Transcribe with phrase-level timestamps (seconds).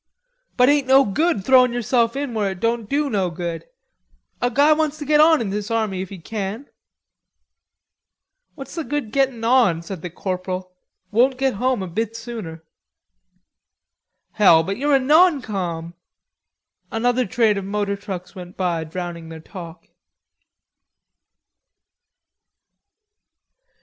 [0.57, 3.65] "But ain't no good throwin' yerself in where it don't do no good....
[4.41, 6.67] A guy wants to get on in this army if he can."
[8.55, 10.73] "What's the good o' gettin' on?" said the corporal.
[11.11, 12.63] "Won't get home a bit sooner."
[14.31, 14.63] "Hell!
[14.63, 15.93] but you're a non com."
[16.91, 19.87] Another train of motor trucks went by, drowning their Talk.